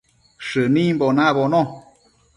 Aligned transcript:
Shënimbo 0.45 1.07
nabono 1.19 1.61